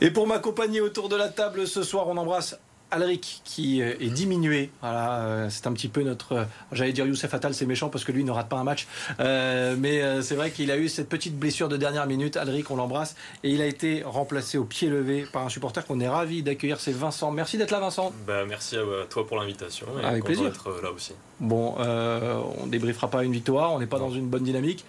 [0.00, 2.58] Et pour m'accompagner autour de la table ce soir, on embrasse
[2.90, 4.70] Alric qui euh, est diminué.
[4.80, 6.32] Voilà, euh, c'est un petit peu notre.
[6.32, 8.86] Euh, j'allais dire Youssef Attal, c'est méchant parce que lui ne rate pas un match.
[9.18, 12.36] mais c'est vrai qu'il a eu cette petite blessure de dernière minute.
[12.36, 13.16] Alric, on l'embrasse.
[13.42, 16.78] Et il a été remplacé au pied levé par un supporter qu'on est ravi d'accueillir.
[16.78, 17.30] C'est Vincent.
[17.30, 18.12] Merci d'être là, Vincent.
[18.26, 19.86] Bah, merci à toi pour l'invitation.
[20.04, 20.44] Avec plaisir.
[20.44, 21.12] d'être là aussi.
[21.40, 23.72] Bon, on débriefera pas une victoire.
[23.72, 24.84] On n'est pas dans une bonne dynamique.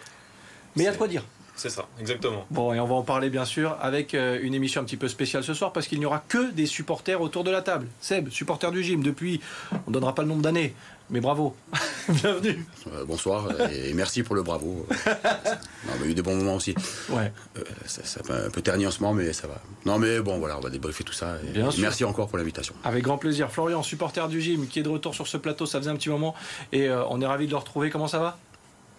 [0.75, 1.23] Mais il y a de quoi dire.
[1.57, 2.45] C'est ça, exactement.
[2.51, 5.07] Bon, et on va en parler bien sûr avec euh, une émission un petit peu
[5.07, 7.87] spéciale ce soir parce qu'il n'y aura que des supporters autour de la table.
[7.99, 10.75] Seb, supporter du gym depuis, on ne donnera pas le nombre d'années,
[11.09, 11.55] mais bravo,
[12.09, 12.63] bienvenue.
[12.93, 14.85] Euh, bonsoir et merci pour le bravo.
[15.07, 16.75] on a eu des bons moments aussi.
[17.09, 17.33] Ouais.
[17.57, 19.59] Euh, ça, fait un peu terni en ce moment, mais ça va.
[19.83, 21.37] Non, mais bon, voilà, on va débriefer tout ça.
[21.55, 22.75] bien merci encore pour l'invitation.
[22.83, 23.49] Avec grand plaisir.
[23.49, 26.09] Florian, supporter du gym, qui est de retour sur ce plateau, ça faisait un petit
[26.09, 26.35] moment
[26.71, 27.89] et on est ravi de le retrouver.
[27.89, 28.37] Comment ça va?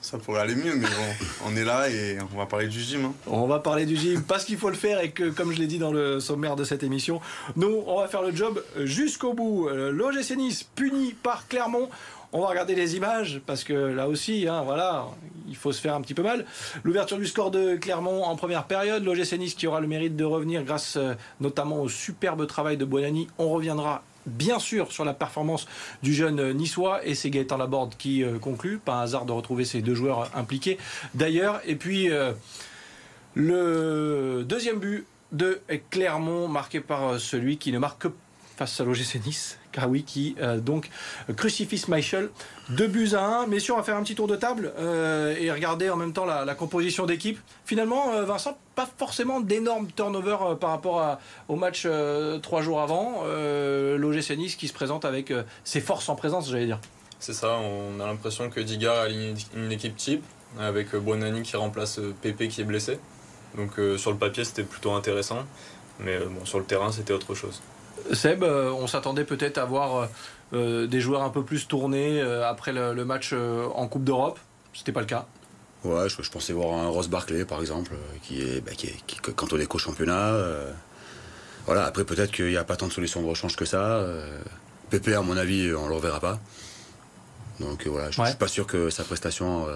[0.00, 0.86] Ça pourrait aller mieux, mais
[1.46, 3.06] on est là et on va parler du gym.
[3.06, 3.12] Hein.
[3.26, 5.66] On va parler du gym parce qu'il faut le faire et que, comme je l'ai
[5.66, 7.20] dit dans le sommaire de cette émission,
[7.56, 9.68] nous, on va faire le job jusqu'au bout.
[9.68, 11.88] Euh, L'OGC Nice puni par Clermont.
[12.32, 15.06] On va regarder les images parce que là aussi, hein, voilà,
[15.48, 16.44] il faut se faire un petit peu mal.
[16.84, 20.24] L'ouverture du score de Clermont en première période, l'OGC Nice qui aura le mérite de
[20.24, 23.28] revenir grâce euh, notamment au superbe travail de Bonani.
[23.38, 25.66] On reviendra bien sûr sur la performance
[26.02, 28.78] du jeune niçois et c'est Gaëtan Laborde qui euh, conclut.
[28.78, 30.78] Pas un hasard de retrouver ces deux joueurs impliqués
[31.14, 31.60] d'ailleurs.
[31.66, 32.32] Et puis euh,
[33.34, 38.06] le deuxième but de Clermont marqué par euh, celui qui ne marque
[38.56, 40.90] face à l'OGC Nice, Kawi qui euh, donc
[41.36, 42.30] crucifie Michel.
[42.70, 43.46] Deux buts à un.
[43.46, 46.26] Messieurs, on va faire un petit tour de table euh, et regarder en même temps
[46.26, 47.38] la, composition d'équipe.
[47.64, 51.18] Finalement, euh, Vincent, pas forcément d'énormes turnover par rapport
[51.48, 51.86] au match
[52.42, 53.24] trois jours avant.
[53.24, 55.32] L'OGC Nice qui se présente avec
[55.64, 56.80] ses forces en présence, j'allais dire.
[57.18, 60.22] C'est ça, on a l'impression que Diga a une équipe type,
[60.60, 62.98] avec Bonani qui remplace Pépé qui est blessé.
[63.56, 65.44] Donc sur le papier, c'était plutôt intéressant.
[65.98, 67.60] Mais bon, sur le terrain, c'était autre chose.
[68.12, 70.06] Seb, euh, on s'attendait peut-être à voir euh,
[70.54, 74.38] euh, des joueurs un peu plus tournés après le, match en Coupe d'Europe.
[74.72, 75.26] C'était pas le cas.
[75.84, 77.92] Ouais, je, pensais voir un Ross Barclay par exemple,
[78.22, 80.36] qui est, bah, qui, quand on est qu'au championnat.
[81.66, 84.04] voilà, après peut-être qu'il n'y a pas tant de solutions de rechange que ça.
[84.90, 86.38] PP, à mon avis, on ne le reverra pas.
[87.60, 89.66] Donc voilà, je ne suis pas sûr que sa prestation,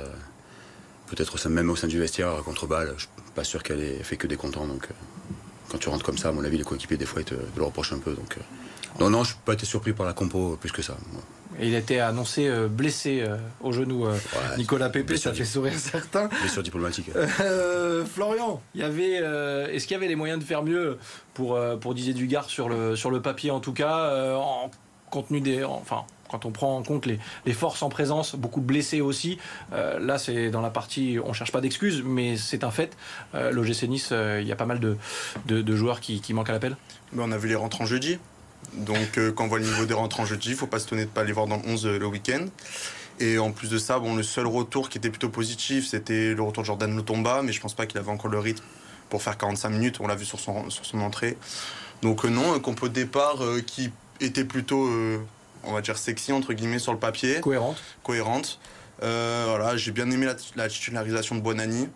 [1.09, 4.17] peut-être même au sein du vestiaire contre Bâle, je suis pas sûr qu'elle ait fait
[4.17, 4.67] que des contents.
[4.67, 4.89] Donc,
[5.73, 7.63] quand tu rentres comme ça, à mon avis, les coéquipiers, des fois, ils te, le
[7.63, 8.13] reprochent un peu.
[8.13, 9.01] Donc, euh.
[9.01, 10.97] non, non, je n'ai pas été surpris par la compo plus que ça.
[11.61, 14.07] Il était annoncé euh, blessé euh, au genou.
[14.59, 16.29] Nicolas Pépé, ça fait sourire certains.
[16.43, 17.11] Blessure diplomatique.
[18.15, 19.23] Florian, y avait,
[19.75, 20.99] est-ce qu'il y avait les moyens de faire mieux
[21.33, 24.71] pour, pour Didier Dugard sur le, sur le papier, en tout cas, en
[25.11, 25.65] contenu des.
[25.65, 29.39] Enfin, quand on prend en compte les, forces en présence, beaucoup blessés aussi.
[29.73, 32.97] Euh, là, c'est dans la partie, on cherche pas d'excuses, mais c'est un fait.
[33.35, 36.77] Euh, L'OGC Nice, euh, il y a pas mal de, joueurs qui, manquent à l'appel.
[37.17, 38.19] on a vu les rentrants jeudi.
[38.75, 41.11] Donc, quand on voit le niveau des rentrants jeudi, il faut pas se tenir de
[41.11, 42.47] pas les voir dans le 11 le week-end.
[43.21, 46.43] Et en plus de ça, bon, le seul retour qui était plutôt positif, c'était le
[46.43, 48.65] retour de Jordan Lotomba, mais je pense pas qu'il avait encore le rythme
[49.11, 49.97] pour faire 45 minutes.
[50.01, 51.37] On l'a vu sur son, sur son entrée.
[52.01, 53.91] Donc, non, un compo de départ qui
[54.21, 54.89] était plutôt
[55.65, 57.41] on va dire sexy entre guillemets sur le papier.
[57.41, 57.77] Cohérente.
[58.03, 58.59] Cohérente.
[59.03, 61.89] Euh, voilà, j'ai bien aimé la, titularisation de Bonani.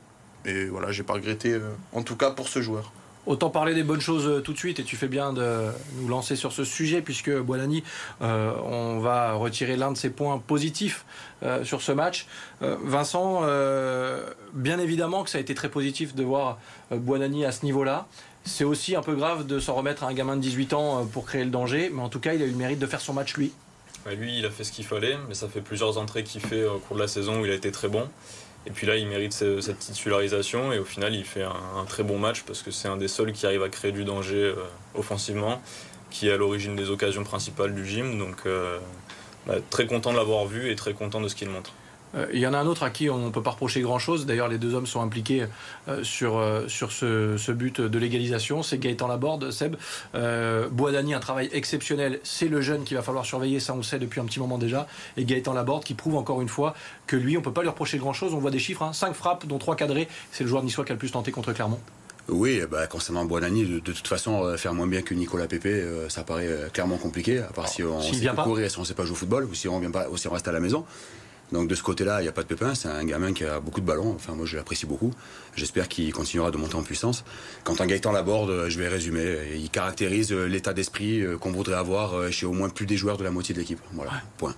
[0.44, 2.92] Et voilà, j'ai pas regretté, euh, en tout cas pour ce joueur.
[3.26, 5.66] Autant parler des bonnes choses euh, tout de suite et tu fais bien de
[5.96, 7.82] nous lancer sur ce sujet puisque Bonani,
[8.20, 11.04] on va retirer l'un de ses points positifs
[11.64, 12.26] sur ce match.
[12.60, 13.42] Vincent,
[14.54, 16.58] bien évidemment que ça a été très positif de voir
[16.92, 18.06] Bonani à ce niveau-là.
[18.46, 21.04] C'est aussi un peu grave de s'en remettre à un gamin de 18 ans euh,
[21.04, 23.00] pour créer le danger, mais en tout cas, il a eu le mérite de faire
[23.00, 23.52] son match lui.
[24.16, 26.78] Lui, il a fait ce qu'il fallait, mais ça fait plusieurs entrées qu'il fait au
[26.78, 28.08] cours de la saison où il a été très bon.
[28.66, 32.18] Et puis là, il mérite cette titularisation et au final, il fait un, très bon
[32.18, 34.54] match parce que c'est un des seuls qui arrive à créer du danger euh,
[34.94, 35.60] offensivement,
[36.10, 38.18] qui est à l'origine des occasions principales du gym.
[38.18, 38.78] Donc, euh,
[39.46, 41.72] bah, très content de l'avoir vu et très content de ce qu'il montre.
[42.14, 44.26] Euh, il y en a un autre à qui on ne peut pas reprocher grand-chose.
[44.26, 45.46] D'ailleurs, les deux hommes sont impliqués
[45.88, 48.62] euh, sur, euh, sur ce, but de légalisation.
[48.62, 49.76] C'est Gaëtan Laborde, Seb.
[50.14, 52.20] Boadani, un travail exceptionnel.
[52.22, 54.58] C'est le jeune qu'il va falloir surveiller, ça on le sait depuis un petit moment
[54.58, 54.86] déjà.
[55.16, 56.74] Et Gaëtan Laborde qui prouve encore une fois
[57.06, 58.34] que lui, on ne peut pas lui reprocher grand-chose.
[58.34, 59.12] On voit des chiffres, 5 hein.
[59.12, 60.08] frappes, dont 3 cadrés.
[60.32, 61.80] C'est le joueur niçois qui a le plus tenté contre Clermont.
[62.28, 66.48] Oui, bah, concernant Boadani, de, toute façon, faire moins bien que Nicolas Pépé, ça paraît
[66.72, 69.16] clairement compliqué, à part si on sait courir, si on ne sait pas jouer au
[69.16, 70.84] football, ou si on, vient pas, ou si on reste à la maison.
[71.52, 72.74] Donc de ce côté-là, il n'y a pas de pépin.
[72.74, 74.12] C'est un gamin qui a beaucoup de ballons.
[74.14, 75.12] Enfin, moi, je l'apprécie beaucoup.
[75.54, 77.24] J'espère qu'il continuera de monter en puissance.
[77.64, 79.38] Quand un Gaëtan l'aborde, je vais résumer.
[79.54, 83.16] Il caractérise l'état d'esprit euh, qu'on voudrait avoir euh, chez au moins plus des joueurs
[83.16, 83.80] de la moitié de l'équipe.
[83.92, 84.54] Voilà, point.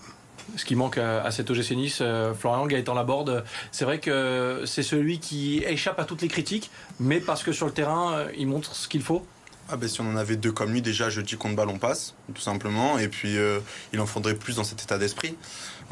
[0.56, 4.82] Ce qui manque à, cet OGC Nice, euh, Florian Gaëtan Laborde, c'est vrai que c'est
[4.82, 8.74] celui qui échappe à toutes les critiques, mais parce que sur le terrain, il montre
[8.74, 9.26] ce qu'il faut.
[9.68, 12.40] ah ben, si on en avait deux comme lui, déjà jeudi contre ballon passe, tout
[12.40, 12.98] simplement.
[12.98, 13.60] Et puis euh,
[13.92, 15.36] il en faudrait plus dans cet état d'esprit.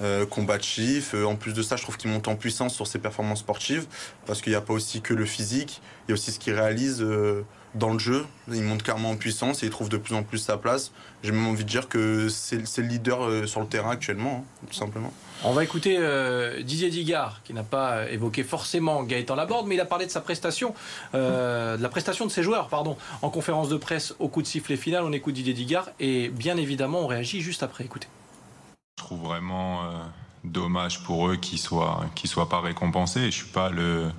[0.03, 1.15] Euh, combatif.
[1.15, 3.87] Euh, en plus de ça, je trouve qu'il monte en puissance sur ses performances sportives.
[4.27, 6.53] Parce qu'il n'y a pas aussi que le physique, il y a aussi ce qu'il
[6.55, 7.05] réalise
[7.75, 8.27] dans le jeu.
[8.53, 10.93] Il monte clairement en puissance et il trouve de plus en plus sa place.
[11.23, 14.75] J'ai même envie de dire que c'est le leader sur le terrain actuellement, hein, tout
[14.75, 15.13] simplement.
[15.45, 19.81] On va écouter euh, Didier Digard, qui n'a pas évoqué forcément Gaëtan Laborde, mais il
[19.81, 20.75] a parlé de sa prestation,
[21.15, 24.47] euh, de la prestation de ses joueurs, pardon, en conférence de presse au coup de
[24.47, 25.05] sifflet final.
[25.05, 27.85] On écoute Didier Digard et bien évidemment, on réagit juste après.
[27.85, 28.09] Écoutez.
[28.99, 29.99] Je trouve vraiment euh,
[30.45, 33.27] dommage pour eux qu'ils soient, qu'ils soient pas récompensés.
[33.27, 34.11] Je suis pas le.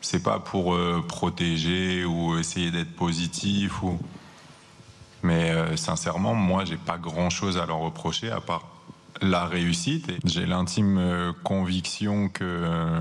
[0.00, 0.78] C'est pas pour
[1.08, 3.98] protéger ou essayer d'être positif ou.
[5.24, 8.78] Mais sincèrement, moi, j'ai pas grand chose à leur reprocher à part
[9.20, 10.10] la réussite.
[10.24, 13.00] J'ai l'intime euh, conviction que euh,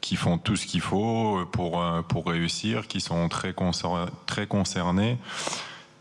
[0.00, 3.54] qu'ils font tout ce qu'il faut pour, euh, pour réussir, qui sont très,
[4.26, 5.18] très concernés,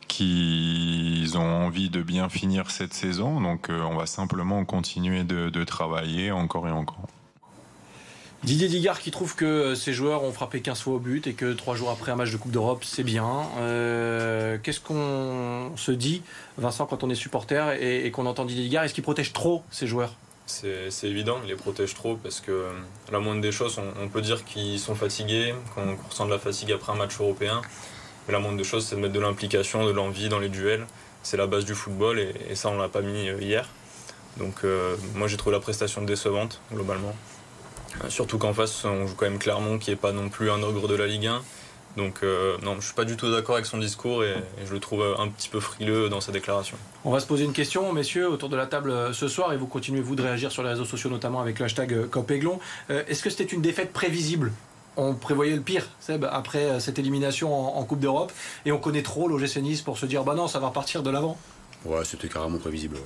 [0.08, 3.42] qu'ils ont envie de bien finir cette saison.
[3.42, 7.08] Donc on va simplement continuer de travailler encore et encore.
[8.46, 11.54] Didier Digard qui trouve que ses joueurs ont frappé 15 fois au but et que
[11.54, 13.42] trois jours après un match de Coupe d'Europe, c'est bien.
[13.58, 16.22] Euh, qu'est-ce qu'on se dit,
[16.60, 18.84] Vincent, quand on est supporter et, qu'on entend Didier Digard?
[18.84, 20.14] Est-ce qu'il protège trop ses joueurs?
[20.46, 22.68] C'est évident, il les protège trop parce que
[23.12, 26.72] la moindre des choses, on, peut dire qu'ils sont fatigués, qu'on ressent de la fatigue
[26.72, 27.64] après un match européen.
[28.28, 30.86] Mais la moindre des choses, c'est de mettre de l'implication, de l'envie dans les duels.
[31.24, 33.70] C'est la base du football et, ça, on l'a pas mis euh, hier.
[34.38, 37.16] Donc euh, moi, j'ai trouvé la prestation décevante, globalement.
[38.04, 40.62] Euh, surtout qu'en face, on joue quand même Clermont, qui n'est pas non plus un
[40.62, 41.42] ogre de la Ligue 1.
[41.98, 44.36] Donc euh, non, je suis pas du tout d'accord avec son discours et,
[44.66, 46.78] je le trouve un petit peu frileux dans sa déclaration.
[47.06, 49.58] On va se poser une question, messieurs, autour de la table euh, ce soir et
[49.58, 52.60] vous continuez vous de réagir sur les réseaux sociaux, notamment avec le hashtag COPEGLON.
[52.90, 54.52] Est-ce que c'était une défaite prévisible
[54.98, 58.32] on prévoyait le pire, Seb, après cette élimination en, Coupe d'Europe,
[58.66, 61.10] et on connaît trop l'OGC Nice pour se dire bah non, ça va repartir de
[61.10, 61.38] l'avant.
[61.84, 62.98] Ouais, c'était carrément prévisible.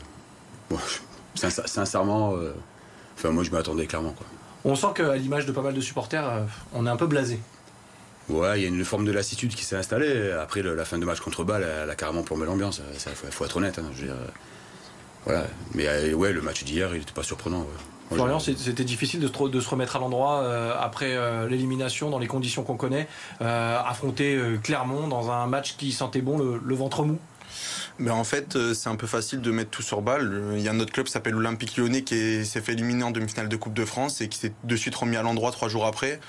[1.35, 2.35] sincèrement,
[3.15, 4.25] enfin moi je m'attendais clairement quoi.
[4.65, 6.41] On sent qu'à l'image de pas mal de supporters, euh,
[6.73, 7.39] on est un peu blasé.
[8.27, 10.31] Ouais, il y a une forme de lassitude qui s'est installée.
[10.31, 12.81] Après la fin de match contre Bâle, elle, a carrément plombé l'ambiance.
[12.93, 13.79] Il faut, être honnête.
[13.79, 14.13] Hein, euh,
[15.25, 15.47] voilà.
[15.73, 17.65] Mais euh, ouais, le match d'hier, il n'était pas surprenant.
[18.11, 19.27] Florian, c'était difficile de,
[19.59, 20.43] se remettre à l'endroit
[20.81, 21.15] après
[21.47, 23.07] l'élimination dans les conditions qu'on connaît,
[23.39, 27.19] affronter Clermont dans un match qui sentait bon le ventre mou.
[28.09, 30.53] En fait, euh, c'est un peu facile de mettre tout sur balle.
[30.55, 33.11] Il y a un autre club qui s'appelle l'Olympique Lyonnais qui s'est fait éliminer en
[33.11, 35.85] demi-finale de Coupe de France et qui s'est de suite remis à l'endroit trois jours
[35.85, 36.19] après.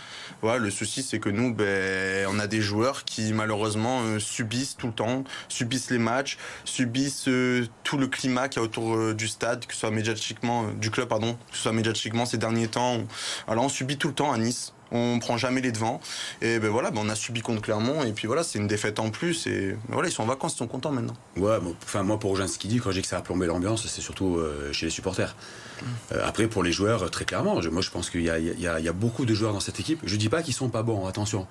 [0.43, 4.77] Voilà, le souci, c'est que nous, ben, on a des joueurs qui malheureusement euh, subissent
[4.77, 9.15] tout le temps, subissent les matchs, subissent euh, tout le climat qu'il y a autour
[9.15, 12.69] du stade, que ce soit médiatiquement, du club, pardon, que ce soit médiatiquement ces derniers
[12.69, 12.99] temps.
[13.47, 16.01] Alors on subit tout le temps à Nice on prend jamais les devants.
[16.43, 18.99] Et ben voilà, ben on a subi contre Clermont, et puis voilà, c'est une défaite
[18.99, 19.47] en plus.
[19.47, 21.15] Et ben voilà, ils sont en vacances, ils sont contents maintenant.
[21.37, 23.47] Ouais, enfin moi pour rejoindre ce qu'il dit, quand je dis que ça a plombé
[23.47, 25.35] l'ambiance, c'est surtout euh, chez les supporters.
[25.35, 25.85] Mmh.
[26.13, 29.25] Euh, après pour les joueurs, très clairement, moi je pense qu'il y, y, a beaucoup
[29.25, 30.01] de joueurs dans cette équipe.
[30.05, 31.47] Je dis pas qu'ils sont pas bons, attention,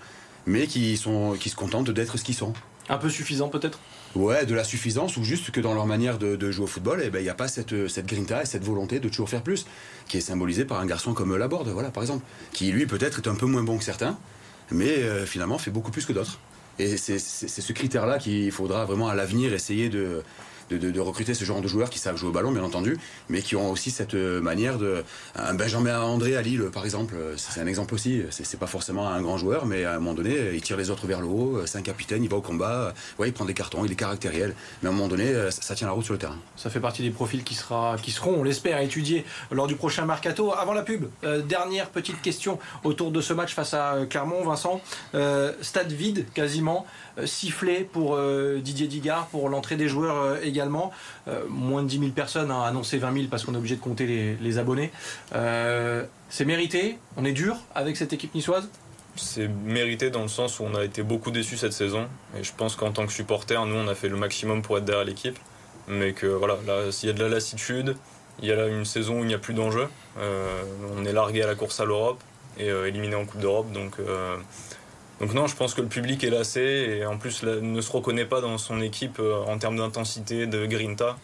[0.46, 2.54] mais qui sont qui se contentent d'être ce qu'ils sont.
[2.90, 3.80] Un peu suffisant peut-être?
[4.16, 7.10] Ouais, de la suffisance ou juste que dans leur manière de, jouer au football, eh
[7.12, 7.74] ben, il n'y a pas cette,
[8.06, 9.68] grinta et cette volonté de toujours faire plus,
[10.08, 13.28] qui est symbolisée par un garçon comme Laborde, voilà, par exemple, qui lui peut-être est
[13.28, 14.18] un peu moins bon que certains,
[14.72, 16.40] mais euh, finalement fait beaucoup plus que d'autres.
[16.80, 20.24] Et c'est ce critère-là qu'il faudra vraiment à l'avenir essayer de,
[20.70, 22.98] de, recruter ce genre de joueurs qui savent jouer au ballon, bien entendu,
[23.30, 25.04] mais qui ont aussi cette euh, manière de.
[25.36, 28.24] Un Benjamin André à Lille, par exemple, c'est un exemple aussi.
[28.30, 31.08] C'est pas forcément un grand joueur, mais à un moment donné, il tire les autres
[31.08, 31.62] vers le haut.
[31.66, 32.94] C'est un capitaine, il va au combat.
[33.18, 34.54] Ouais, il prend des cartons, il est caractériel.
[34.82, 36.38] Mais à un moment donné, ça, tient la route sur le terrain.
[36.56, 40.06] Ça fait partie des profils qui, sera, qui seront, on l'espère, étudiés lors du prochain
[40.06, 40.54] mercato.
[40.54, 44.44] Avant la pub, euh, dernière petite question autour de ce match face à euh, Clermont,
[44.44, 44.82] Vincent.
[45.62, 46.86] stade vide quasiment.
[47.20, 50.92] Euh, sifflé pour euh, Didier Digard pour l'entrée des joueurs euh, également.
[51.48, 54.38] moins de 10 000 personnes, hein, annoncé 20 000 parce qu'on est obligé de compter
[54.40, 54.92] les, abonnés.
[55.32, 58.70] c'est mérité, on est dur avec cette équipe niçoise?
[59.16, 62.08] C'est mérité dans le sens où on a été beaucoup déçus cette saison.
[62.38, 64.86] Et je pense qu'en tant que supporter, nous, on a fait le maximum pour être
[64.86, 65.38] derrière l'équipe.
[65.88, 67.96] Mais que voilà, là, s'il y a de la lassitude,
[68.42, 69.88] il y a là une saison où il n'y a plus d'enjeu.
[70.18, 72.22] on est largué à la course à l'Europe
[72.58, 73.72] et éliminé en Coupe d'Europe.
[73.72, 73.96] Donc
[75.20, 76.62] donc non, je pense que le public est lassé
[77.00, 80.66] et en plus ne se reconnaît pas dans son équipe euh, en termes d'intensité, de
[80.66, 81.18] grinta.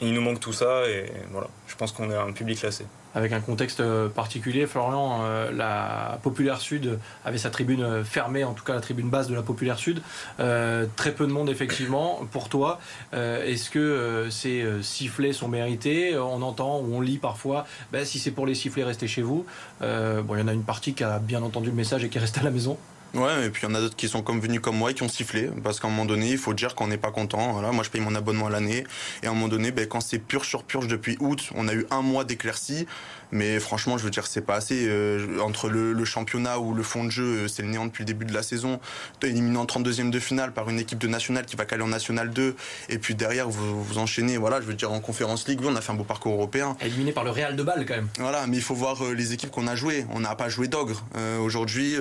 [0.00, 2.86] Il nous manque tout ça et voilà, je pense qu'on est un public lassé.
[3.14, 8.54] Avec un contexte euh, particulier, Florian, euh, la Populaire Sud avait sa tribune fermée, en
[8.54, 10.00] tout cas la tribune basse de la Populaire Sud.
[10.38, 12.20] très peu de monde effectivement.
[12.32, 12.80] Pour toi,
[13.12, 16.16] est-ce que ces sifflets sont mérités?
[16.16, 19.44] On entend ou on lit parfois, ben, si c'est pour les sifflets, restez chez vous.
[19.80, 22.18] bon, il y en a une partie qui a bien entendu le message et qui
[22.18, 22.78] reste à la maison.
[23.14, 24.94] Ouais, et puis il y en a d'autres qui sont comme venus comme moi et
[24.94, 25.50] qui ont sifflé.
[25.62, 27.52] Parce qu'à un moment donné, il faut dire qu'on n'est pas content.
[27.52, 28.84] Voilà, moi, je paye mon abonnement à l'année.
[29.22, 31.74] Et à un moment donné, ben, quand c'est purge sur purge depuis août, on a
[31.74, 32.86] eu un mois d'éclaircie.
[33.32, 34.86] Mais franchement, je veux dire, c'est pas assez.
[34.88, 38.06] Euh, entre le, championnat ou le fond de jeu, euh, c'est le néant depuis le
[38.06, 38.80] début de la saison.
[39.22, 42.30] Éliminé en 32e de finale par une équipe de nationale qui va caler en national
[42.30, 42.56] 2.
[42.88, 44.36] Et puis derrière, vous, vous enchaînez.
[44.36, 46.76] Voilà, je veux dire, en conférence League, oui, on a fait un beau parcours européen.
[46.80, 48.08] Éliminé par le Real de Bâle, quand même.
[48.18, 50.06] Voilà, mais il faut voir euh, les équipes qu'on a jouées.
[50.10, 51.04] On n'a pas joué d'ogre.
[51.40, 51.96] Aujourd'hui,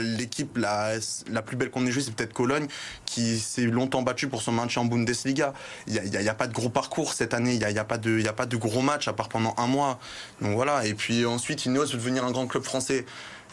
[0.00, 2.66] l'équipe la, plus belle qu'on ait jouée, c'est peut-être Cologne,
[3.06, 5.54] qui s'est longtemps battue pour son maintien en Bundesliga.
[5.86, 7.54] Il n'y a, pas de gros parcours cette année.
[7.54, 9.98] Il n'y a, pas de, gros matchs, à part pendant un mois.
[10.40, 10.86] Donc voilà.
[10.86, 13.04] Et puis ensuite, Ineos veut devenir un grand club français.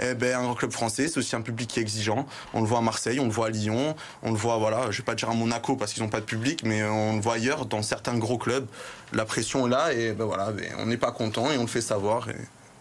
[0.01, 2.25] Eh ben, un grand club français, c'est aussi un public exigeant.
[2.53, 4.97] On le voit à Marseille, on le voit à Lyon, on le voit, voilà, je
[4.97, 7.35] vais pas dire à Monaco parce qu'ils n'ont pas de public, mais on le voit
[7.35, 8.67] ailleurs, dans certains gros clubs.
[9.13, 11.67] La pression est là et ben voilà, ben, on n'est pas content et on le
[11.67, 12.27] fait savoir.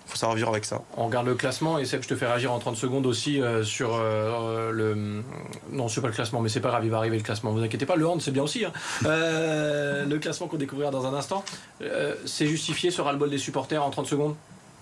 [0.07, 0.83] Faut savoir vivre avec ça.
[0.97, 3.41] On regarde le classement et c'est que je te fais réagir en 30 secondes aussi
[3.41, 5.23] euh, sur euh, le.
[5.71, 7.53] Non, c'est pas le classement, mais c'est pas grave, il va arriver le classement.
[7.53, 8.65] Vous inquiétez pas, le hand c'est bien aussi.
[8.65, 8.73] Hein.
[9.07, 11.45] Euh, le classement qu'on découvrira dans un instant.
[12.27, 14.35] c'est justifié ce ras-le-bol des supporters en 30 secondes?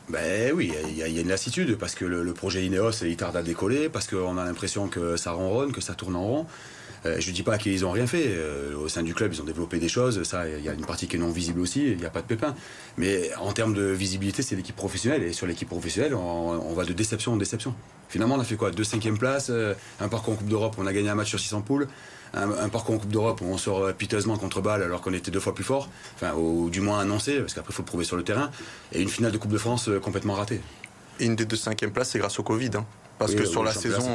[0.09, 3.43] Ben oui, il y, a une lassitude parce que le, projet Ineos il tarde à
[3.43, 6.47] décoller, parce qu'on a l'impression que ça ronronne, que ça tourne en rond.
[7.04, 8.26] Euh, je ne dis pas qu'ils n'ont rien fait.
[8.28, 10.23] Euh, au sein du club, ils ont développé des choses.
[10.23, 11.85] Ça, il y a une partie qui est non visible aussi.
[11.85, 12.54] Il n'y a pas de pépin.
[12.97, 15.23] Mais en termes de visibilité, c'est l'équipe professionnelle.
[15.23, 17.75] Et sur l'équipe professionnelle, on, va de déception en déception.
[18.09, 18.71] Finalement, on a fait quoi?
[18.71, 21.40] Deux cinquièmes places, euh, un parcours en Coupe d'Europe, on a gagné un match sur
[21.40, 21.88] 600 poules.
[22.35, 25.38] Un, parcours en Coupe d'Europe où on sort piteusement contre balle alors qu'on était deux
[25.38, 28.16] fois plus fort, enfin, ou, du moins annoncé, parce qu'après il faut le prouver sur
[28.16, 28.50] le terrain,
[28.92, 30.62] et une finale de Coupe de France complètement ratée.
[31.21, 32.71] Une des deux cinquièmes places, c'est grâce au Covid.
[32.75, 32.87] Hein.
[33.19, 34.09] Parce que sur la saison.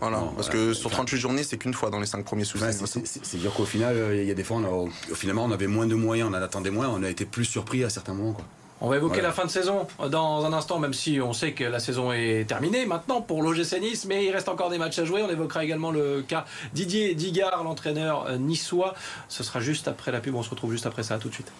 [0.00, 3.36] voilà, parce que sur 38 journées, c'est qu'une fois dans les 5 premiers sous C'est
[3.38, 5.94] dire qu'au final, euh, il y a des fois, on finalement, on avait moins de
[5.94, 8.32] moyens, on en attendait moins, on a été plus surpris à certains moments.
[8.32, 8.44] Quoi.
[8.80, 11.64] On va évoquer la fin de saison dans un instant, même si on sait que
[11.64, 15.04] la saison est terminée maintenant pour l'OGC Nice, mais il reste encore des matchs à
[15.04, 15.22] jouer.
[15.22, 18.94] On évoquera également le cas Didier Digard, l'entraîneur euh, niçois.
[19.28, 21.50] Ce sera juste après la pub, on se retrouve juste après ça, tout de suite.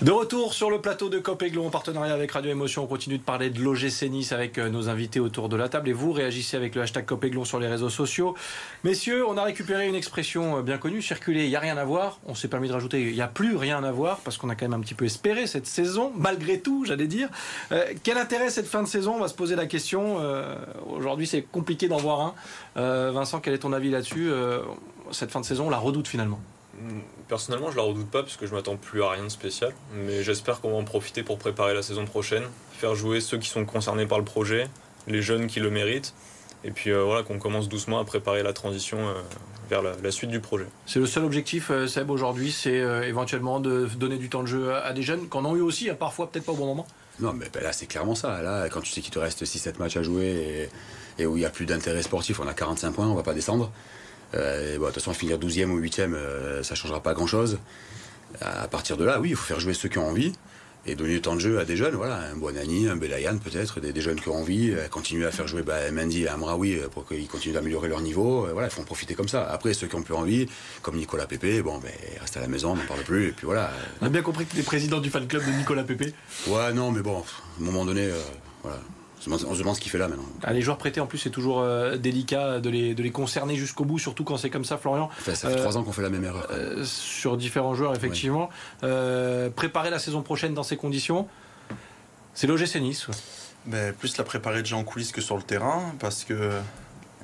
[0.00, 3.22] De retour sur le plateau de Copéglon en partenariat avec Radio Émotion, on continue de
[3.24, 6.56] parler de l'OGC Nice avec euh, nos invités autour de la table et vous réagissez
[6.56, 8.36] avec le hashtag Copéglon sur les réseaux sociaux.
[8.84, 11.84] Messieurs, on a récupéré une expression euh, bien connue, circuler, il n'y a rien à
[11.84, 12.20] voir.
[12.26, 14.54] On s'est permis de rajouter, il n'y a plus rien à voir parce qu'on a
[14.54, 17.28] quand même un petit peu espéré cette saison, malgré tout, j'allais dire.
[17.72, 19.16] Euh, quel intérêt cette fin de saison?
[19.16, 20.18] On va se poser la question.
[20.88, 22.34] Aujourd'hui, c'est compliqué d'en voir
[22.76, 23.10] un.
[23.10, 24.30] Vincent, quel est ton avis là-dessus?
[25.10, 26.38] Cette fin de saison, on la redoute finalement
[27.28, 29.72] Personnellement, je la redoute pas parce que je m'attends plus à rien de spécial.
[29.94, 33.48] Mais j'espère qu'on va en profiter pour préparer la saison prochaine, faire jouer ceux qui
[33.48, 34.68] sont concernés par le projet,
[35.06, 36.14] les jeunes qui le méritent,
[36.64, 39.12] et puis euh, voilà qu'on commence doucement à préparer la transition euh,
[39.70, 40.66] vers la, suite du projet.
[40.86, 44.74] C'est le seul objectif, euh, Seb, aujourd'hui, c'est éventuellement de donner du temps de jeu
[44.74, 46.86] à, des jeunes qu'on a eu aussi, parfois peut-être pas au bon moment.
[47.20, 48.42] Non, mais ben là c'est clairement ça.
[48.42, 50.68] Là, quand tu sais qu'il te reste 6-7 matchs à jouer
[51.18, 53.24] et, et où il n'y a plus d'intérêt sportif, on a 45 points, on va
[53.24, 53.72] pas descendre.
[54.34, 57.58] Euh, de toute façon, finir 12e ou 8e, euh, ça ne changera pas grand-chose.
[58.40, 60.32] À partir de là, oui, il faut faire jouer ceux qui ont envie
[60.86, 63.80] et donner du temps de jeu à des jeunes, voilà, un Bonani, un Belayan peut-être,
[63.80, 67.06] des, jeunes qui ont envie, euh, continuer à faire jouer bah, Mendy et Amraoui pour
[67.06, 69.50] qu'ils continuent d'améliorer leur niveau, voilà, il faut en profiter comme ça.
[69.50, 70.46] Après, ceux qui ont plus envie,
[70.82, 73.46] comme Nicolas Pépé, bon, ben, reste à la maison, on n'en parle plus, et puis
[73.46, 73.70] voilà.
[74.00, 76.14] On a bien compris que tu es président du fan club de Nicolas Pépé.
[76.46, 78.08] Ouais, non, mais bon, à un moment donné,
[78.62, 78.78] voilà.
[79.26, 80.24] On se demande ce qu'il fait là maintenant.
[80.42, 83.56] Ah, les joueurs prêtés, en plus, c'est toujours euh, délicat de les, de les concerner
[83.56, 85.10] jusqu'au bout, surtout quand c'est comme ça, Florian.
[85.24, 86.46] ça fait trois ans qu'on fait la même erreur.
[86.50, 88.48] Euh, sur différents joueurs, effectivement.
[88.84, 91.26] Euh, préparer la saison prochaine dans ces conditions,
[92.34, 93.06] c'est l'OGC Nice.
[93.98, 96.52] Plus la préparer déjà en coulisses que sur le terrain, parce que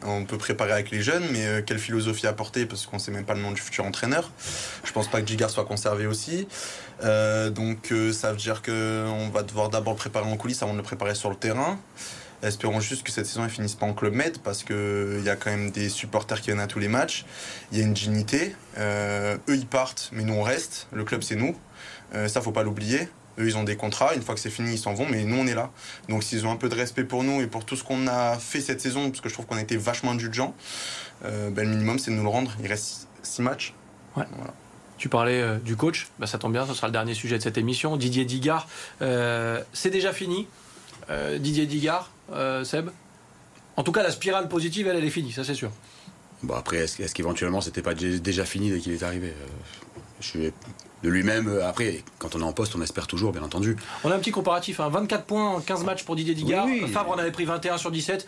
[0.03, 3.11] on peut préparer avec les jeunes, mais euh, quelle philosophie apporter Parce qu'on ne sait
[3.11, 4.31] même pas le nom du futur entraîneur.
[4.85, 6.47] Je pense pas que Gigar soit conservé aussi.
[7.03, 10.79] Euh, donc euh, ça veut dire qu'on va devoir d'abord préparer en coulisses avant de
[10.79, 11.79] le préparer sur le terrain.
[12.43, 15.37] Espérons juste que cette saison ne finisse pas en Club Med parce qu'il y a
[15.37, 17.25] quand même des supporters qui viennent à tous les matchs.
[17.73, 18.55] Il y a une dignité.
[18.79, 20.89] eux, ils partent, mais nous, on reste.
[20.93, 21.57] Le club, c'est nous.
[22.29, 23.09] ça, faut pas l'oublier.
[23.39, 24.15] Eux, ils ont des contrats.
[24.15, 25.07] Une fois que c'est fini, ils s'en vont.
[25.09, 25.71] Mais nous, on est là.
[26.09, 28.39] Donc, s'ils ont un peu de respect pour nous et pour tout ce qu'on a
[28.39, 30.55] fait cette saison, parce que je trouve qu'on a été vachement indulgents,
[31.25, 32.53] euh, ben, le minimum, c'est de nous le rendre.
[32.61, 33.75] Il reste six matchs.
[34.17, 34.25] Ouais.
[34.99, 36.09] Tu parlais euh, du coach.
[36.19, 37.97] Ben, ça tombe bien, ce sera le dernier sujet de cette émission.
[37.97, 38.69] Didier Digard.
[39.03, 40.47] Euh, c'est déjà fini.
[41.39, 42.11] Didier Digard,
[42.65, 42.89] Seb?
[43.77, 45.71] En tout cas, la spirale positive, elle, elle est finie, ça c'est sûr.
[46.43, 49.35] Bon, après, est-ce, qu'éventuellement, c'était pas déjà fini dès qu'il est arrivé?
[50.21, 50.51] Je
[51.05, 51.47] de lui-même.
[51.49, 53.77] euh, Après, quand on est en poste, on espère toujours, bien entendu.
[54.03, 54.89] On a un petit comparatif, hein.
[54.89, 56.65] 24 points en 15 matchs pour Didier Digard.
[56.67, 56.91] Oui, oui.
[56.91, 58.27] Fabre en avait pris 21 sur 17.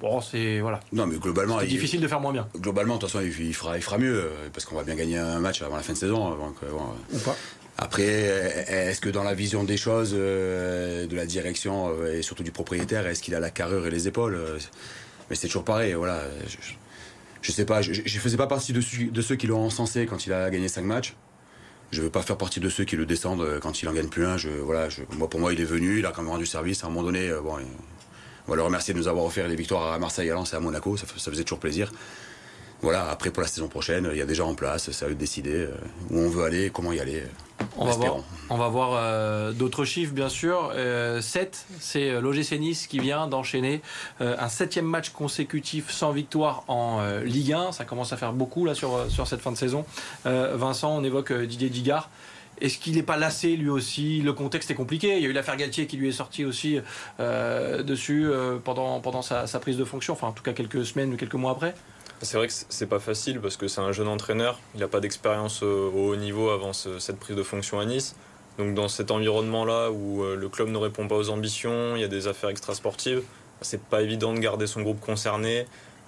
[0.00, 0.80] Bon, c'est voilà.
[0.92, 2.46] Non, mais globalement, C'est il- difficile de faire moins bien.
[2.58, 4.94] globalement, de toute façon, il, il fera, il fera mieux euh, parce qu'on va bien
[4.94, 6.30] gagner un match avant la fin de saison.
[6.36, 6.82] Donc, euh, bon,
[7.14, 7.34] Ou pas.
[7.78, 8.02] Après,
[8.68, 12.50] est-ce que dans la vision des choses, euh, de la direction euh, et surtout du
[12.50, 14.36] propriétaire, est-ce qu'il a la carrure et les épaules
[15.30, 16.22] Mais c'est toujours pareil, voilà.
[16.46, 16.74] Je, je-
[17.40, 20.26] je sais pas, je, je faisais pas partie de, de ceux qui l'ont encensé quand
[20.26, 21.14] il a gagné 5 matchs.
[21.90, 24.08] Je veux pas faire partie de ceux qui le descendent euh, quand il en gagne
[24.08, 24.36] plus un.
[24.36, 26.84] Je, voilà, moi, pour moi, il est venu, il a quand même rendu service.
[26.84, 27.56] À un moment donné, euh, bon,
[28.46, 30.56] on va le remercier de nous avoir offert les victoires à Marseille, à Lens et
[30.56, 30.96] à Monaco.
[30.96, 31.90] Ça faisait toujours plaisir.
[32.80, 35.14] Voilà, après pour la saison prochaine, il y a déjà en place, c'est à eux
[35.14, 35.70] de décider euh,
[36.10, 37.22] où on veut aller, et comment y aller.
[37.22, 38.16] euh, On va, voir,
[38.50, 40.72] on va voir euh, d'autres chiffres, bien sûr.
[41.20, 43.82] 7, c'est euh, l'OGC Nice qui vient d'enchaîner
[44.20, 47.72] euh, un septième match consécutif sans victoire en euh, Ligue 1.
[47.72, 49.84] Ça commence à faire beaucoup là sur, euh, sur cette fin de saison.
[50.26, 52.10] Euh, Vincent, on évoque euh, Didier Digard.
[52.60, 54.20] Est-ce qu'il n'est pas lassé lui aussi?
[54.20, 55.16] Le contexte est compliqué.
[55.16, 56.78] Il y a eu l'affaire Galtier qui lui est sortie aussi
[57.20, 60.84] euh, dessus euh, pendant, pendant sa, sa prise de fonction, enfin en tout cas quelques
[60.84, 61.74] semaines ou quelques mois après.
[62.22, 65.00] C'est vrai que c'est- pas facile parce que c'est un jeune entraîneur, il n'a pas
[65.00, 68.16] d'expérience euh, au haut niveau avant ce- cette prise de fonction à Nice.
[68.58, 72.04] Donc dans cet environnement-là où euh, le club ne répond pas aux ambitions, il y
[72.04, 73.22] a des affaires extrasportives,
[73.60, 75.66] c'est pas évident de garder son groupe concerné,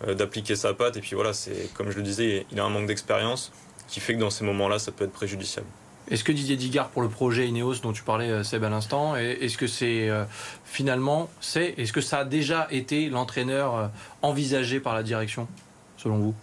[0.09, 0.97] euh, d'appliquer sa patte.
[0.97, 3.53] Et puis voilà, c'est comme je le disais, il a un manque d'expérience
[3.87, 5.67] qui fait que dans ces moments-là, ça peut être préjudiciable.
[6.11, 9.57] Est-ce que Didier Digard pour le projet Ineos dont tu parlais Seb à l'instant, est-ce
[9.57, 10.09] que c'est
[10.65, 13.91] finalement c'est est-ce que ça a déjà été l'entraîneur
[14.23, 15.47] envisagé par la direction?
[16.03, 16.35] Selon vous?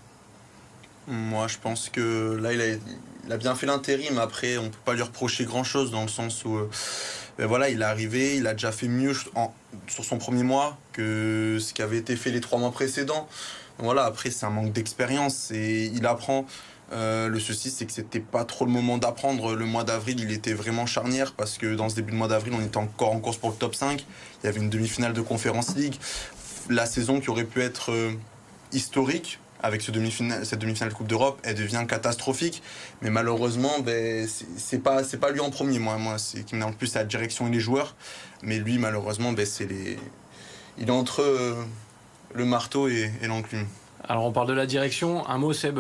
[1.08, 4.18] Moi, je pense que là, il a, bien fait l'intérim.
[4.18, 6.70] Après, on peut pas lui reprocher grand-chose dans le sens où, euh,
[7.38, 11.58] ben voilà, il est arrivé, il a déjà fait mieux sur son premier mois que
[11.62, 13.28] ce qui avait été fait les trois mois précédents.
[13.80, 16.46] Voilà, après, c'est un manque d'expérience et il apprend.
[16.94, 19.56] Euh, le souci, c'est que c'était pas trop le moment d'apprendre.
[19.56, 22.54] Le mois d'avril, il était vraiment charnière parce que dans ce début de mois d'avril,
[22.58, 24.06] on était encore en course pour le top 5.
[24.42, 25.96] Il y avait une demi-finale de Conference League.
[26.70, 28.12] La saison qui aurait pu être euh,
[28.72, 32.62] historique avec cette demi-finale de Coupe d'Europe, elle devient catastrophique.
[33.02, 35.80] Mais malheureusement, ben, c'est- pas, lui en premier.
[35.80, 37.96] Moi, c'est qui m'énerve le plus, la direction et les joueurs.
[38.44, 39.46] Mais lui, malheureusement, ben,
[40.78, 41.56] il est entre euh,
[42.34, 43.66] le marteau et, l'enclume.
[44.10, 45.80] Alors on parle de la direction, un mot Seb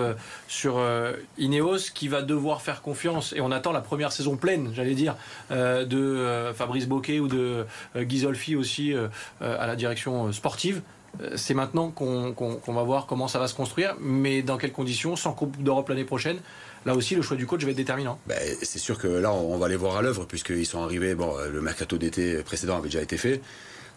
[0.49, 4.71] sur euh, Ineos qui va devoir faire confiance et on attend la première saison pleine,
[4.73, 5.15] j'allais dire,
[5.51, 8.93] euh, de Fabrice Boquet ou de Ghisolfi aussi
[9.39, 10.81] à la direction sportive.
[11.21, 12.33] Euh, C'est maintenant qu'on
[12.67, 16.05] va voir comment ça va se construire, mais dans quelles conditions, sans Coupe d'Europe l'année
[16.05, 16.37] prochaine.
[16.85, 18.17] Là aussi, le choix du coach va être déterminant.
[18.27, 21.15] Ben, c'est sûr que là, on va les voir à l'œuvre, puisqu'ils sont arrivés.
[21.15, 23.41] Bon, le mercato d'été précédent avait déjà été fait.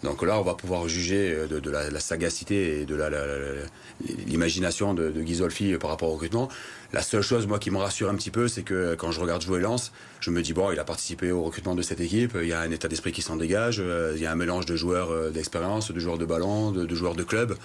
[0.03, 2.97] Donc là, on va pouvoir juger euh, de, la, sagacité et de
[4.27, 6.49] l'imagination de, Ghisolfi par rapport au recrutement.
[6.93, 9.43] La seule chose, moi, qui me rassure un petit peu, c'est que quand je regarde
[9.43, 12.49] jouer Lens, je me dis, bon, il a participé au recrutement de cette équipe, il
[12.49, 14.75] y a un état d'esprit qui s'en dégage, euh, il y a un mélange de
[14.75, 17.57] joueurs euh, d'expérience, de joueurs de ballon, de, de joueurs de club.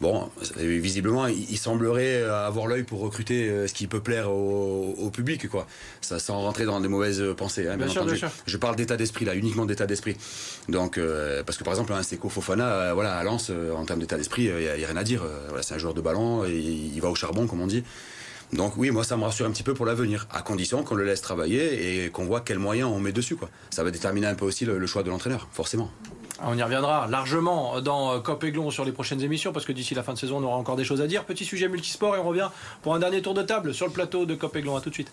[0.00, 0.28] Bon,
[0.58, 5.10] euh, visiblement, il semblerait avoir l'œil pour recruter euh, ce qui peut plaire au, au
[5.10, 5.66] public, quoi.
[6.02, 8.18] Ça, sans rentrer dans des mauvaises pensées, hein, Bien bien, sûr, entendu.
[8.18, 8.36] bien sûr.
[8.46, 10.14] Je parle d'état d'esprit là, uniquement d'état d'esprit.
[10.68, 13.86] Donc, euh, parce que par exemple, un Seko Fofana, euh, voilà, à Lens, euh, en
[13.86, 15.22] termes d'état d'esprit, il n'y a, rien à dire.
[15.22, 17.82] Euh, voilà, c'est un joueur de ballon, et il va au charbon, comme on dit.
[18.52, 21.04] Donc oui, moi ça me rassure un petit peu pour l'avenir, à condition qu'on le
[21.04, 23.34] laisse travailler et qu'on voit quels moyens on met dessus.
[23.34, 23.50] Quoi.
[23.70, 25.90] Ça va déterminer un peu aussi le, le choix de l'entraîneur, forcément.
[26.42, 29.94] On y reviendra largement dans euh, Cop Aiglon sur les prochaines émissions parce que d'ici
[29.94, 31.24] la fin de saison, on aura encore des choses à dire.
[31.24, 32.50] Petit sujet multisport et on revient
[32.82, 34.76] pour un dernier tour de table sur le plateau de Cop Aiglon.
[34.76, 35.10] À tout de suite.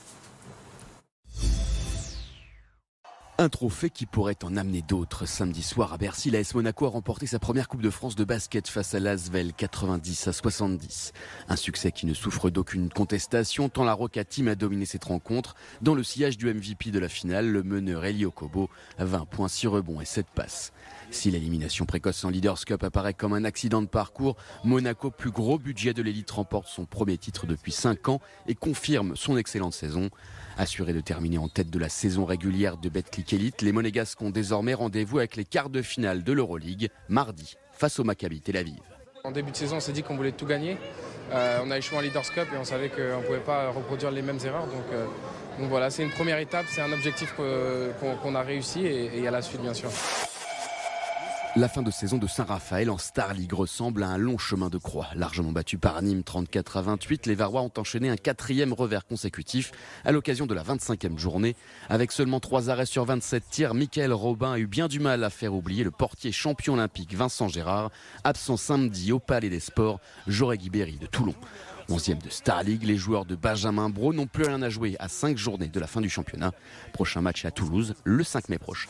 [3.40, 5.26] Un trophée qui pourrait en amener d'autres.
[5.26, 8.68] Samedi soir à Bercy, l'AS Monaco a remporté sa première Coupe de France de basket
[8.68, 11.14] face à l'Asvel 90 à 70.
[11.50, 15.56] Un succès qui ne souffre d'aucune contestation tant la Roca Team a dominé cette rencontre.
[15.82, 19.48] Dans le sillage du MVP de la finale, le meneur Elio Kobo a 20 points,
[19.48, 20.72] 6 rebonds et 7 passes.
[21.14, 25.60] Si l'élimination précoce en Leaders Cup apparaît comme un accident de parcours, Monaco, plus gros
[25.60, 30.10] budget de l'élite, remporte son premier titre depuis 5 ans et confirme son excellente saison.
[30.58, 34.32] Assuré de terminer en tête de la saison régulière de Betclic Elite, les Monégasques ont
[34.32, 38.80] désormais rendez-vous avec les quarts de finale de l'Euroleague mardi face au Maccabi Tel Aviv.
[39.24, 40.78] En début de saison, on s'est dit qu'on voulait tout gagner.
[41.32, 44.10] Euh, on a échoué en Leaders Cup et on savait qu'on ne pouvait pas reproduire
[44.10, 44.66] les mêmes erreurs.
[44.66, 45.06] Donc, euh,
[45.60, 49.44] donc voilà, c'est une première étape, c'est un objectif qu'on a réussi et a la
[49.44, 49.92] suite bien sûr.
[51.56, 54.80] La fin de saison de Saint-Raphaël en Star League ressemble à un long chemin de
[54.80, 55.10] croix.
[55.14, 59.72] Largement battu par Nîmes 34 à 28, les Varois ont enchaîné un quatrième revers consécutif
[60.04, 61.56] à l'occasion de la 25e journée.
[61.90, 65.30] Avec seulement 3 arrêts sur 27 tirs, Michael Robin a eu bien du mal à
[65.30, 67.92] faire oublier le portier champion olympique Vincent Gérard,
[68.24, 71.36] absent samedi au Palais des Sports, Joré Guibéry de Toulon.
[71.88, 75.08] 11e de Star League, les joueurs de Benjamin Bro n'ont plus rien à jouer à
[75.08, 76.52] 5 journées de la fin du championnat.
[76.94, 78.90] Prochain match à Toulouse le 5 mai prochain.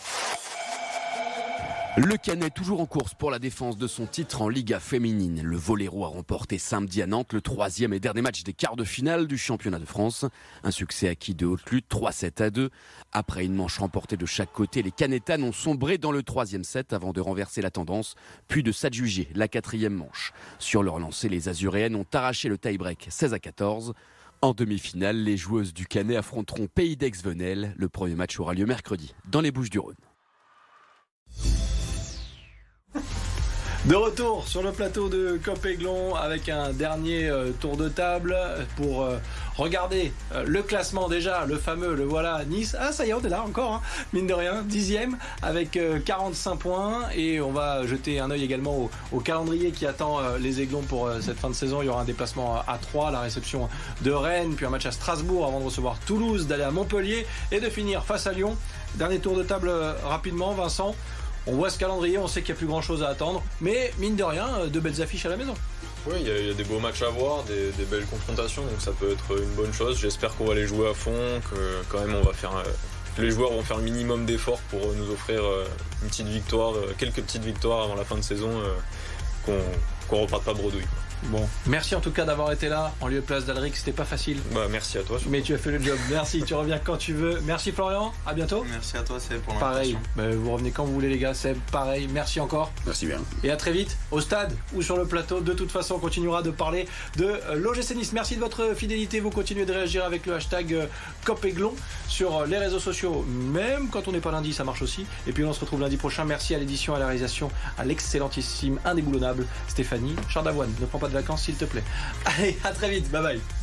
[1.96, 5.44] Le Canet toujours en course pour la défense de son titre en Liga féminine.
[5.44, 8.84] Le Voléro a remporté samedi à Nantes le troisième et dernier match des quarts de
[8.84, 10.26] finale du championnat de France.
[10.64, 12.72] Un succès acquis de haute lutte 3-7 à 2.
[13.12, 16.94] Après une manche remportée de chaque côté, les Canetanes ont sombré dans le troisième set
[16.94, 18.16] avant de renverser la tendance,
[18.48, 20.34] puis de s'adjuger la quatrième manche.
[20.58, 23.94] Sur leur lancée, les Azuréennes ont arraché le tie-break 16 à 14.
[24.42, 27.76] En demi-finale, les joueuses du Canet affronteront Pays d'Aix-Venelle.
[27.78, 29.94] Le premier match aura lieu mercredi dans les Bouches du Rhône.
[33.86, 38.34] De retour sur le plateau de Copéglon avec un dernier euh, tour de table
[38.78, 39.18] pour euh,
[39.58, 42.78] regarder euh, le classement déjà, le fameux, le voilà, Nice.
[42.80, 43.82] Ah ça y est, on est là encore, hein,
[44.14, 48.92] mine de rien, dixième avec 45 points et on va jeter un œil également au,
[49.12, 51.82] au calendrier qui attend les Aiglons pour cette fin de saison.
[51.82, 53.68] Il y aura un déplacement à 3, la réception
[54.02, 57.60] de Rennes, puis un match à Strasbourg avant de recevoir Toulouse, d'aller à Montpellier et
[57.60, 58.56] de finir face à Lyon.
[58.96, 59.70] Dernier tour de table
[60.06, 60.96] rapidement, Vincent.
[61.46, 63.94] On voit ce calendrier, on sait qu'il n'y a plus grand chose à attendre, mais
[64.00, 65.54] mine de rien, euh, de belles affiches à la maison.
[66.06, 69.12] Oui, il y, a des beaux matchs à voir, des, belles confrontations, donc ça peut
[69.12, 69.98] être une bonne chose.
[70.00, 72.64] J'espère qu'on va les jouer à fond, que quand même on va faire, euh,
[73.22, 75.42] les joueurs vont faire le minimum d'efforts pour euh, nous offrir
[76.02, 78.52] une petite victoire, quelques petites victoires avant la fin de saison,
[79.46, 80.88] qu'on ne reparte pas bredouille.
[81.26, 84.06] Bon, merci en tout cas d'avoir été là en lieu de place d'Alric, c'était pas
[84.06, 84.40] facile.
[84.54, 85.18] Bah merci à toi.
[85.28, 85.98] Mais tu as fait le job.
[86.10, 87.40] Merci, tu reviens quand tu veux.
[87.46, 88.66] Merci Florian, à bientôt.
[88.70, 91.58] Merci à toi Seb pour Pareil, bah, vous revenez quand vous voulez les gars, Seb,
[91.72, 92.72] pareil, merci encore.
[92.86, 93.20] Merci bien.
[93.44, 95.42] Et à très vite au stade ou sur le plateau.
[95.42, 98.14] De toute façon, on continuera de parler de euh, l'OGC Nice.
[98.14, 100.86] Merci de votre fidélité, vous continuez de réagir avec le hashtag euh,
[101.26, 101.74] Copéglon
[102.08, 103.26] sur euh, les réseaux sociaux.
[103.28, 105.06] Même quand on n'est pas lundi, ça marche aussi.
[105.28, 106.26] Et puis on se retrouve lundi prochain.
[106.26, 110.74] Merci à l'édition, à la réalisation, à l'excellentissime, indéboulonnable Stéphanie Chardavoine.
[110.80, 111.84] Ne prends pas vacances s'il te plaît.
[112.26, 113.10] Allez, à très vite.
[113.10, 113.63] Bye bye.